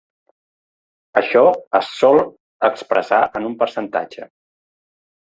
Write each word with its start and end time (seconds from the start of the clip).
Això 1.21 1.43
es 1.81 1.93
sol 1.99 2.21
expressar 2.71 3.23
en 3.41 3.49
un 3.55 3.57
percentatge. 3.63 4.31